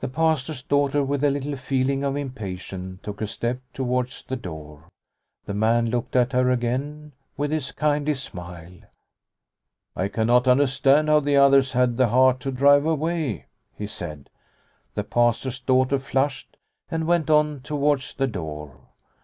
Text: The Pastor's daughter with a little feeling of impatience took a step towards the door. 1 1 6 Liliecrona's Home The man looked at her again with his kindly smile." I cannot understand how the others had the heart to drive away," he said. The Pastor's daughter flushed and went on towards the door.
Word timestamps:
The 0.00 0.08
Pastor's 0.08 0.64
daughter 0.64 1.04
with 1.04 1.22
a 1.22 1.30
little 1.30 1.54
feeling 1.54 2.02
of 2.02 2.16
impatience 2.16 2.98
took 3.04 3.20
a 3.20 3.26
step 3.28 3.60
towards 3.72 4.24
the 4.24 4.34
door. 4.34 4.56
1 4.56 4.64
1 4.66 4.72
6 4.72 4.80
Liliecrona's 4.80 4.82
Home 4.82 5.44
The 5.44 5.54
man 5.54 5.90
looked 5.90 6.16
at 6.16 6.32
her 6.32 6.50
again 6.50 7.12
with 7.36 7.52
his 7.52 7.70
kindly 7.70 8.14
smile." 8.14 8.72
I 9.96 10.08
cannot 10.08 10.48
understand 10.48 11.06
how 11.08 11.20
the 11.20 11.36
others 11.36 11.70
had 11.72 11.96
the 11.98 12.08
heart 12.08 12.40
to 12.40 12.50
drive 12.50 12.84
away," 12.84 13.46
he 13.78 13.86
said. 13.86 14.28
The 14.94 15.04
Pastor's 15.04 15.60
daughter 15.60 16.00
flushed 16.00 16.56
and 16.90 17.06
went 17.06 17.30
on 17.30 17.60
towards 17.60 18.12
the 18.14 18.26
door. 18.26 18.78